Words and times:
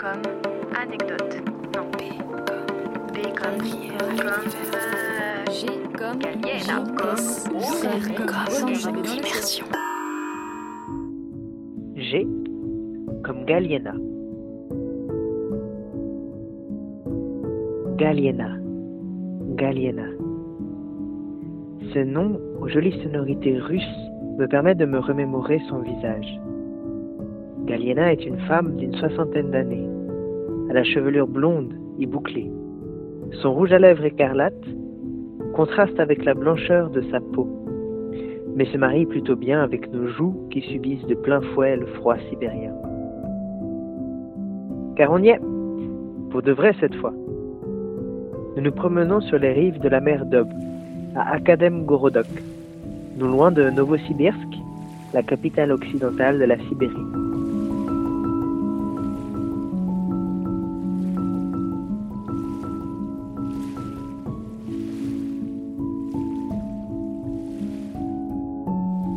comme 0.00 0.22
anecdote. 0.74 1.42
Non, 1.76 1.84
B 1.92 2.00
comme 2.24 2.64
B 3.12 3.18
comme 3.36 3.58
comme 4.16 4.48
G 5.52 5.66
comme 5.98 6.18
Galiena 6.18 6.76
comme 6.96 7.18
R 7.54 7.92
comme 8.82 9.04
immersion. 9.04 9.66
G 11.96 12.26
comme 13.22 13.44
Galiena. 13.44 13.92
Galiena. 17.98 18.48
Galiena. 19.56 20.06
Ce 21.92 21.98
nom 21.98 22.40
aux 22.62 22.68
jolies 22.68 22.98
sonorités 23.02 23.58
russes 23.58 23.82
me 24.38 24.46
permet 24.46 24.74
de 24.74 24.86
me 24.86 24.98
remémorer 24.98 25.60
son 25.68 25.80
visage. 25.80 26.40
Galiena 27.66 28.12
est 28.12 28.24
une 28.24 28.38
femme 28.48 28.76
d'une 28.76 28.94
soixantaine 28.94 29.50
d'années. 29.50 29.89
À 30.70 30.72
la 30.72 30.84
chevelure 30.84 31.26
blonde 31.26 31.74
et 31.98 32.06
bouclée. 32.06 32.48
Son 33.42 33.52
rouge 33.52 33.72
à 33.72 33.78
lèvres 33.78 34.04
écarlate 34.04 34.64
contraste 35.54 35.98
avec 35.98 36.24
la 36.24 36.34
blancheur 36.34 36.90
de 36.90 37.02
sa 37.10 37.18
peau, 37.18 37.48
mais 38.54 38.66
se 38.66 38.76
marie 38.76 39.04
plutôt 39.04 39.34
bien 39.34 39.62
avec 39.62 39.92
nos 39.92 40.06
joues 40.06 40.46
qui 40.50 40.60
subissent 40.60 41.06
de 41.06 41.16
plein 41.16 41.40
fouet 41.40 41.76
le 41.76 41.86
froid 41.86 42.16
sibérien. 42.28 42.72
Car 44.94 45.10
on 45.10 45.18
y 45.18 45.30
est, 45.30 45.40
pour 46.30 46.42
de 46.42 46.52
vrai 46.52 46.72
cette 46.78 46.94
fois. 46.94 47.12
Nous 48.56 48.62
nous 48.62 48.72
promenons 48.72 49.20
sur 49.20 49.38
les 49.38 49.52
rives 49.52 49.80
de 49.80 49.88
la 49.88 50.00
mer 50.00 50.24
Dob, 50.24 50.48
à 51.16 51.34
Akadem 51.34 51.84
Gorodok, 51.84 52.26
non 53.18 53.28
loin 53.28 53.50
de 53.50 53.70
Novosibirsk, 53.70 54.54
la 55.14 55.24
capitale 55.24 55.72
occidentale 55.72 56.38
de 56.38 56.44
la 56.44 56.58
Sibérie. 56.68 57.19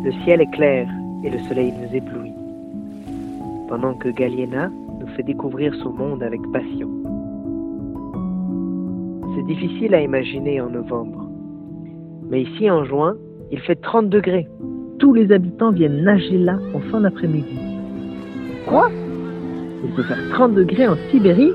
Le 0.04 0.12
ciel 0.26 0.42
est 0.42 0.52
clair 0.52 0.86
et 1.24 1.30
le 1.30 1.40
soleil 1.48 1.72
nous 1.72 1.96
éblouit, 1.96 2.34
pendant 3.70 3.94
que 3.94 4.10
Galiena 4.10 4.70
nous 5.00 5.08
fait 5.16 5.24
découvrir 5.24 5.74
son 5.76 5.94
monde 5.94 6.22
avec 6.22 6.42
passion. 6.52 6.90
C'est 9.34 9.46
difficile 9.46 9.96
à 9.96 10.02
imaginer 10.02 10.60
en 10.60 10.70
novembre, 10.70 11.30
mais 12.30 12.42
ici 12.42 12.70
en 12.70 12.84
juin, 12.84 13.16
il 13.52 13.60
fait 13.60 13.78
30 13.78 14.10
degrés. 14.10 14.50
Tous 15.00 15.14
les 15.14 15.32
habitants 15.32 15.72
viennent 15.72 16.04
nager 16.04 16.38
là 16.38 16.60
en 16.74 16.80
fin 16.92 17.00
d'après-midi. 17.00 17.58
Quoi? 18.68 18.92
Il 19.86 19.92
peut 19.96 20.04
faire 20.04 20.30
30 20.32 20.54
degrés 20.54 20.88
en 20.88 20.98
Sibérie? 21.12 21.54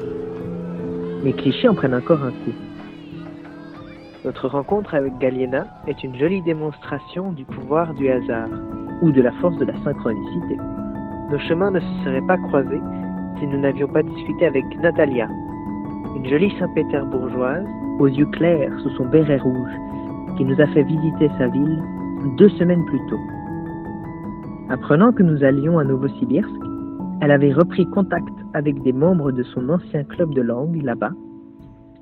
Les 1.22 1.34
clichés 1.34 1.68
en 1.68 1.74
prennent 1.74 1.94
encore 1.94 2.22
un 2.22 2.30
coup. 2.30 2.67
Notre 4.24 4.48
rencontre 4.48 4.96
avec 4.96 5.16
Galiena 5.18 5.66
est 5.86 6.02
une 6.02 6.16
jolie 6.16 6.42
démonstration 6.42 7.30
du 7.30 7.44
pouvoir 7.44 7.94
du 7.94 8.08
hasard, 8.08 8.48
ou 9.00 9.12
de 9.12 9.22
la 9.22 9.30
force 9.32 9.56
de 9.58 9.64
la 9.64 9.76
synchronicité. 9.84 10.56
Nos 11.30 11.38
chemins 11.38 11.70
ne 11.70 11.78
se 11.78 12.04
seraient 12.04 12.26
pas 12.26 12.36
croisés 12.36 12.80
si 13.38 13.46
nous 13.46 13.60
n'avions 13.60 13.86
pas 13.86 14.02
discuté 14.02 14.46
avec 14.46 14.64
Natalia, 14.82 15.28
une 16.16 16.26
jolie 16.26 16.52
Saint-Pétersbourgeoise 16.58 17.64
aux 18.00 18.08
yeux 18.08 18.26
clairs 18.26 18.72
sous 18.80 18.90
son 18.96 19.06
béret 19.06 19.38
rouge, 19.38 19.76
qui 20.36 20.44
nous 20.44 20.60
a 20.60 20.66
fait 20.66 20.82
visiter 20.82 21.30
sa 21.38 21.46
ville 21.46 21.80
deux 22.36 22.48
semaines 22.50 22.84
plus 22.86 23.00
tôt. 23.08 23.20
Apprenant 24.68 25.12
que 25.12 25.22
nous 25.22 25.44
allions 25.44 25.78
à 25.78 25.84
Novosibirsk, 25.84 26.50
elle 27.20 27.30
avait 27.30 27.52
repris 27.52 27.86
contact 27.86 28.34
avec 28.54 28.82
des 28.82 28.92
membres 28.92 29.30
de 29.30 29.44
son 29.44 29.68
ancien 29.68 30.02
club 30.02 30.34
de 30.34 30.42
langue 30.42 30.82
là-bas, 30.82 31.12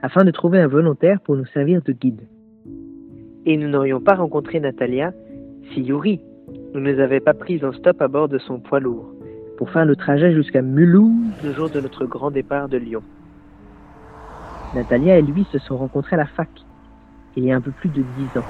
afin 0.02 0.24
de 0.24 0.30
trouver 0.30 0.60
un 0.60 0.66
volontaire 0.66 1.20
pour 1.20 1.36
nous 1.36 1.46
servir 1.46 1.82
de 1.82 1.92
guide. 1.92 2.22
Et 3.44 3.56
nous 3.56 3.68
n'aurions 3.68 4.00
pas 4.00 4.14
rencontré 4.14 4.60
Natalia 4.60 5.12
si 5.72 5.80
Yuri 5.82 6.20
ne 6.74 6.80
nous 6.80 7.00
avait 7.00 7.20
pas 7.20 7.34
pris 7.34 7.64
en 7.64 7.72
stop 7.72 8.00
à 8.02 8.08
bord 8.08 8.28
de 8.28 8.38
son 8.38 8.58
poids 8.58 8.80
lourd 8.80 9.12
pour 9.56 9.70
faire 9.70 9.84
le 9.84 9.96
trajet 9.96 10.34
jusqu'à 10.34 10.62
Mulhouse 10.62 11.32
le 11.42 11.52
jour 11.52 11.70
de 11.70 11.80
notre 11.80 12.04
grand 12.06 12.30
départ 12.30 12.68
de 12.68 12.76
Lyon. 12.76 13.02
Natalia 14.74 15.18
et 15.18 15.22
lui 15.22 15.44
se 15.52 15.58
sont 15.58 15.76
rencontrés 15.76 16.16
à 16.16 16.18
la 16.18 16.26
fac, 16.26 16.50
il 17.36 17.44
y 17.44 17.52
a 17.52 17.56
un 17.56 17.60
peu 17.60 17.70
plus 17.70 17.88
de 17.88 18.02
dix 18.18 18.38
ans. 18.38 18.44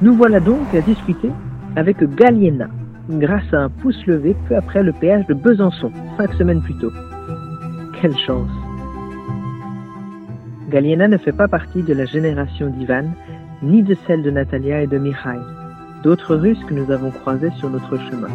Nous 0.00 0.14
voilà 0.14 0.38
donc 0.38 0.72
à 0.74 0.80
discuter 0.80 1.30
avec 1.76 2.02
Galiena, 2.14 2.68
grâce 3.08 3.52
à 3.52 3.62
un 3.62 3.68
pouce 3.68 4.06
levé 4.06 4.36
peu 4.48 4.56
après 4.56 4.82
le 4.82 4.92
péage 4.92 5.26
de 5.26 5.34
Besançon, 5.34 5.90
cinq 6.16 6.32
semaines 6.34 6.62
plus 6.62 6.76
tôt. 6.78 6.92
Quelle 8.00 8.16
chance 8.16 8.50
Galiena 10.70 11.08
ne 11.08 11.16
fait 11.16 11.32
pas 11.32 11.48
partie 11.48 11.82
de 11.82 11.94
la 11.94 12.04
génération 12.04 12.68
d'Ivan, 12.68 13.04
ni 13.62 13.82
de 13.82 13.96
celle 14.06 14.22
de 14.22 14.30
Natalia 14.30 14.82
et 14.82 14.86
de 14.86 14.98
Mikhail, 14.98 15.40
d'autres 16.02 16.36
Russes 16.36 16.62
que 16.68 16.74
nous 16.74 16.90
avons 16.90 17.10
croisés 17.10 17.50
sur 17.58 17.70
notre 17.70 17.96
chemin. 17.96 18.28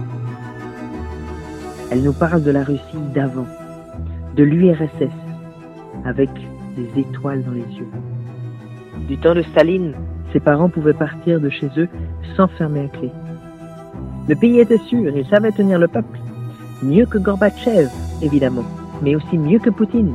Elle 1.92 2.02
nous 2.02 2.14
parle 2.14 2.44
de 2.44 2.52
la 2.52 2.64
Russie 2.64 2.98
d'avant, 3.14 3.46
de 4.36 4.44
l'URSS, 4.44 5.14
avec 6.06 6.30
des 6.76 7.02
étoiles 7.02 7.44
dans 7.44 7.52
les 7.52 7.78
yeux. 7.78 7.88
Du 9.08 9.18
temps 9.18 9.36
de 9.36 9.44
Staline, 9.44 9.94
ses 10.32 10.40
parents 10.40 10.70
pouvaient 10.70 10.94
partir 10.94 11.40
de 11.40 11.50
chez 11.50 11.70
eux 11.78 11.88
sans 12.36 12.48
fermer 12.48 12.86
à 12.86 12.88
clé. 12.88 13.12
Le 14.30 14.36
pays 14.36 14.60
était 14.60 14.78
sûr, 14.78 15.16
il 15.16 15.26
savait 15.28 15.52
tenir 15.52 15.78
le 15.80 15.90
peuple. 15.90 16.18
Mieux 16.82 17.06
que 17.06 17.18
Gorbatchev, 17.18 17.90
évidemment, 18.22 18.64
mais 19.02 19.16
aussi 19.16 19.38
mieux 19.38 19.60
que 19.60 19.70
Poutine. 19.70 20.14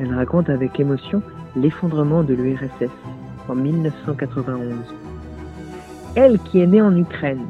Elle 0.00 0.12
raconte 0.12 0.50
avec 0.50 0.80
émotion 0.80 1.22
l'effondrement 1.54 2.24
de 2.24 2.34
l'URSS 2.34 2.90
en 3.48 3.54
1991. 3.54 4.74
Elle 6.16 6.40
qui 6.40 6.60
est 6.60 6.66
née 6.66 6.82
en 6.82 6.96
Ukraine, 6.96 7.46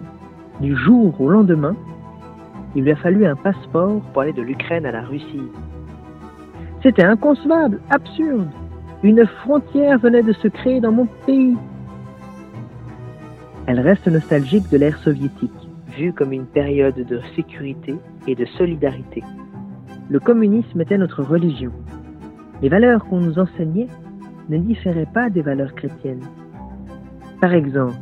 du 0.60 0.76
jour 0.76 1.18
au 1.20 1.30
lendemain, 1.30 1.74
il 2.76 2.84
lui 2.84 2.90
a 2.90 2.96
fallu 2.96 3.24
un 3.24 3.36
passeport 3.36 4.02
pour 4.12 4.22
aller 4.22 4.34
de 4.34 4.42
l'Ukraine 4.42 4.84
à 4.84 4.92
la 4.92 5.02
Russie. 5.02 5.48
C'était 6.82 7.04
inconcevable, 7.04 7.80
absurde. 7.88 8.50
Une 9.04 9.26
frontière 9.26 9.98
venait 9.98 10.22
de 10.22 10.32
se 10.32 10.48
créer 10.48 10.80
dans 10.80 10.90
mon 10.90 11.04
pays. 11.26 11.58
Elle 13.66 13.80
reste 13.80 14.08
nostalgique 14.08 14.70
de 14.70 14.78
l'ère 14.78 14.96
soviétique, 14.96 15.52
vue 15.94 16.14
comme 16.14 16.32
une 16.32 16.46
période 16.46 16.94
de 16.94 17.20
sécurité 17.36 17.96
et 18.26 18.34
de 18.34 18.46
solidarité. 18.46 19.22
Le 20.08 20.20
communisme 20.20 20.80
était 20.80 20.96
notre 20.96 21.22
religion. 21.22 21.70
Les 22.62 22.70
valeurs 22.70 23.04
qu'on 23.04 23.20
nous 23.20 23.38
enseignait 23.38 23.88
ne 24.48 24.56
différaient 24.56 25.12
pas 25.12 25.28
des 25.28 25.42
valeurs 25.42 25.74
chrétiennes. 25.74 26.24
Par 27.42 27.52
exemple, 27.52 27.96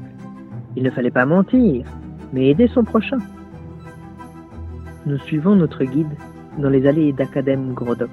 il 0.76 0.84
ne 0.84 0.90
fallait 0.90 1.10
pas 1.10 1.26
mentir, 1.26 1.84
mais 2.32 2.46
aider 2.46 2.68
son 2.68 2.84
prochain. 2.84 3.18
Nous 5.06 5.18
suivons 5.18 5.56
notre 5.56 5.82
guide 5.82 6.14
dans 6.58 6.70
les 6.70 6.86
allées 6.86 7.12
d'Academ 7.12 7.74
Grodok. 7.74 8.08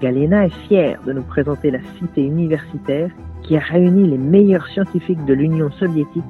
Galena 0.00 0.46
est 0.46 0.68
fière 0.68 1.02
de 1.04 1.12
nous 1.12 1.22
présenter 1.22 1.70
la 1.70 1.80
cité 1.98 2.22
universitaire 2.22 3.10
qui 3.42 3.56
a 3.56 3.60
réuni 3.60 4.08
les 4.08 4.18
meilleurs 4.18 4.66
scientifiques 4.68 5.24
de 5.24 5.34
l'Union 5.34 5.70
soviétique 5.72 6.24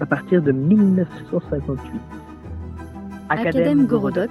à 0.00 0.06
partir 0.06 0.42
de 0.42 0.52
1958. 0.52 1.80
Academ 3.30 3.86
Gorodok, 3.86 4.30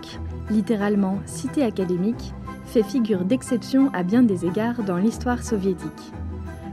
littéralement 0.52 1.20
cité 1.26 1.64
académique, 1.64 2.34
fait 2.66 2.84
figure 2.84 3.26
d'exception 3.26 3.90
à 3.94 4.04
bien 4.04 4.22
des 4.22 4.46
égards 4.46 4.84
dans 4.84 4.98
l'histoire 4.98 5.42
soviétique. 5.42 6.14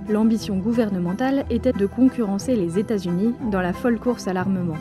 L'ambition 0.09 0.59
gouvernementale 0.59 1.45
était 1.49 1.73
de 1.73 1.87
concurrencer 1.87 2.55
les 2.55 2.79
États-Unis 2.79 3.35
dans 3.51 3.61
la 3.63 3.73
folle 3.73 3.99
course 3.99 4.29
à 4.29 4.35
l'armement. 4.35 4.79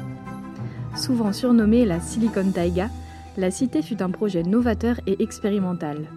Souvent 0.96 1.32
surnommée 1.32 1.86
la 1.86 2.00
Silicon 2.02 2.52
Taiga, 2.52 2.90
la 3.38 3.52
cité 3.52 3.82
fut 3.82 4.02
un 4.02 4.10
projet 4.10 4.44
novateur 4.44 5.00
et 5.08 5.22
expérimental. 5.24 6.08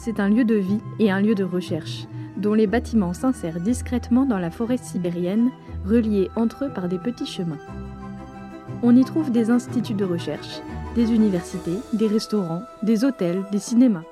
C'est 0.00 0.20
un 0.20 0.28
lieu 0.28 0.44
de 0.44 0.54
vie 0.54 0.80
et 1.00 1.10
un 1.10 1.20
lieu 1.20 1.34
de 1.34 1.42
recherche, 1.42 2.06
dont 2.36 2.54
les 2.54 2.68
bâtiments 2.68 3.14
s'insèrent 3.14 3.58
discrètement 3.58 4.26
dans 4.26 4.38
la 4.38 4.52
forêt 4.52 4.76
sibérienne, 4.76 5.50
reliés 5.84 6.30
entre 6.36 6.66
eux 6.66 6.72
par 6.72 6.88
des 6.88 6.98
petits 6.98 7.26
chemins. 7.26 7.58
On 8.84 8.94
y 8.94 9.04
trouve 9.04 9.32
des 9.32 9.50
instituts 9.50 9.94
de 9.94 10.04
recherche, 10.04 10.60
des 10.94 11.12
universités, 11.12 11.78
des 11.92 12.06
restaurants, 12.06 12.62
des 12.84 13.04
hôtels, 13.04 13.42
des 13.50 13.58
cinémas. 13.58 14.04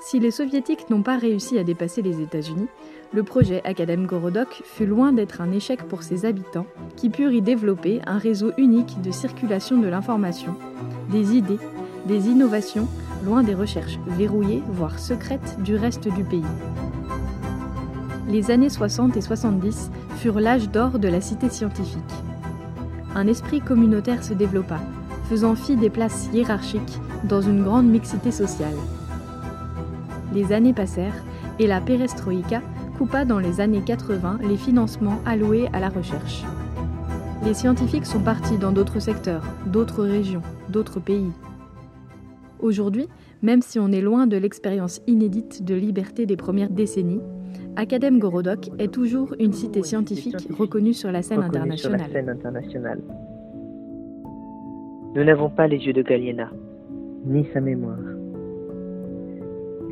Si 0.00 0.18
les 0.18 0.32
soviétiques 0.32 0.90
n'ont 0.90 1.02
pas 1.02 1.18
réussi 1.18 1.56
à 1.56 1.62
dépasser 1.62 2.02
les 2.02 2.20
États-Unis, 2.20 2.66
le 3.12 3.22
projet 3.22 3.62
Academ 3.64 4.06
Gorodok 4.06 4.60
fut 4.64 4.86
loin 4.86 5.12
d'être 5.12 5.40
un 5.40 5.52
échec 5.52 5.84
pour 5.84 6.02
ses 6.02 6.26
habitants, 6.26 6.66
qui 6.96 7.10
purent 7.10 7.32
y 7.32 7.42
développer 7.42 8.00
un 8.06 8.18
réseau 8.18 8.50
unique 8.58 9.00
de 9.02 9.12
circulation 9.12 9.78
de 9.78 9.86
l'information, 9.86 10.56
des 11.12 11.36
idées, 11.36 11.60
des 12.06 12.28
innovations 12.28 12.88
loin 13.24 13.42
des 13.42 13.54
recherches 13.54 13.98
verrouillées, 14.06 14.62
voire 14.68 14.98
secrètes 14.98 15.56
du 15.62 15.76
reste 15.76 16.08
du 16.08 16.24
pays. 16.24 16.44
Les 18.28 18.50
années 18.50 18.70
60 18.70 19.16
et 19.16 19.20
70 19.20 19.90
furent 20.16 20.40
l'âge 20.40 20.68
d'or 20.70 20.98
de 20.98 21.08
la 21.08 21.20
cité 21.20 21.48
scientifique. 21.48 22.00
Un 23.14 23.26
esprit 23.28 23.60
communautaire 23.60 24.24
se 24.24 24.34
développa, 24.34 24.80
faisant 25.28 25.54
fi 25.54 25.76
des 25.76 25.90
places 25.90 26.28
hiérarchiques 26.32 27.00
dans 27.24 27.40
une 27.40 27.62
grande 27.62 27.86
mixité 27.86 28.30
sociale. 28.30 28.74
Les 30.32 30.52
années 30.52 30.74
passèrent 30.74 31.24
et 31.58 31.66
la 31.66 31.80
perestroïka 31.80 32.62
coupa 32.98 33.24
dans 33.24 33.38
les 33.38 33.60
années 33.60 33.82
80 33.84 34.38
les 34.42 34.56
financements 34.56 35.20
alloués 35.24 35.68
à 35.72 35.80
la 35.80 35.88
recherche. 35.88 36.44
Les 37.44 37.54
scientifiques 37.54 38.06
sont 38.06 38.20
partis 38.20 38.58
dans 38.58 38.72
d'autres 38.72 39.00
secteurs, 39.00 39.44
d'autres 39.66 40.02
régions, 40.02 40.42
d'autres 40.68 41.00
pays. 41.00 41.30
Aujourd'hui, 42.60 43.08
même 43.42 43.62
si 43.62 43.78
on 43.78 43.88
est 43.92 44.00
loin 44.00 44.26
de 44.26 44.36
l'expérience 44.36 45.02
inédite 45.06 45.64
de 45.64 45.74
liberté 45.74 46.26
des 46.26 46.36
premières 46.36 46.70
décennies, 46.70 47.20
Academ 47.76 48.18
Gorodok 48.18 48.70
est 48.78 48.92
toujours 48.92 49.34
une 49.38 49.52
cité 49.52 49.82
scientifique 49.82 50.48
reconnue 50.58 50.94
sur 50.94 51.12
la 51.12 51.22
scène 51.22 51.42
internationale. 51.42 53.00
Nous 55.14 55.24
n'avons 55.24 55.50
pas 55.50 55.66
les 55.66 55.78
yeux 55.78 55.92
de 55.92 56.02
Galliena, 56.02 56.50
ni 57.26 57.46
sa 57.52 57.60
mémoire. 57.60 57.98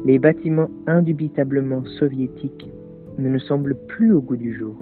Les 0.06 0.18
bâtiments 0.18 0.68
indubitablement 0.86 1.84
soviétiques 1.98 2.68
ne 3.18 3.28
nous 3.28 3.40
semblent 3.40 3.76
plus 3.88 4.12
au 4.12 4.20
goût 4.20 4.36
du 4.36 4.54
jour. 4.54 4.76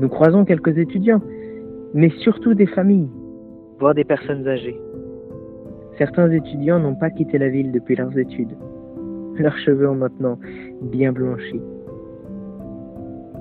Nous 0.00 0.08
croisons 0.08 0.44
quelques 0.44 0.76
étudiants, 0.78 1.22
mais 1.94 2.10
surtout 2.20 2.54
des 2.54 2.66
familles, 2.66 3.08
voire 3.78 3.94
des 3.94 4.04
personnes 4.04 4.46
âgées. 4.46 4.80
Certains 5.98 6.30
étudiants 6.30 6.78
n'ont 6.78 6.94
pas 6.94 7.10
quitté 7.10 7.38
la 7.38 7.48
ville 7.48 7.72
depuis 7.72 7.96
leurs 7.96 8.16
études. 8.16 8.56
Leurs 9.36 9.58
cheveux 9.58 9.90
ont 9.90 9.96
maintenant 9.96 10.38
bien 10.80 11.12
blanchi. 11.12 11.60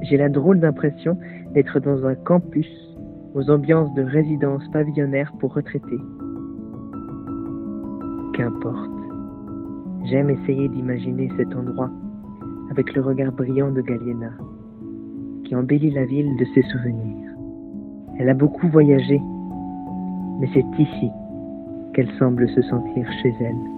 J'ai 0.02 0.18
la 0.18 0.30
drôle 0.30 0.60
d'impression 0.60 1.20
d'être 1.54 1.80
dans 1.80 2.04
un 2.08 2.16
campus 2.16 2.68
aux 3.36 3.52
ambiances 3.52 3.94
de 3.94 4.02
résidence 4.02 4.68
pavillonnaire 4.74 5.32
pour 5.40 5.54
retraités. 5.54 6.02
Qu'importe. 8.34 8.92
J'aime 10.06 10.32
essayer 10.32 10.68
d'imaginer 10.70 11.30
cet 11.38 11.56
endroit 11.56 11.92
avec 12.72 12.96
le 12.96 13.02
regard 13.02 13.34
brillant 13.34 13.72
de 13.72 13.82
Galliena, 13.82 14.32
qui 15.44 15.56
embellit 15.56 15.92
la 15.92 16.06
ville 16.06 16.36
de 16.38 16.46
ses 16.56 16.64
souvenirs. 16.64 17.32
Elle 18.18 18.30
a 18.30 18.34
beaucoup 18.34 18.68
voyagé, 18.68 19.22
mais 20.40 20.50
c'est 20.54 20.82
ici 20.82 21.12
qu'elle 21.98 22.12
semble 22.20 22.48
se 22.50 22.62
sentir 22.62 23.12
chez 23.24 23.34
elle. 23.40 23.77